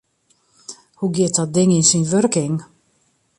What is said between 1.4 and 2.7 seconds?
ding yn syn wurking?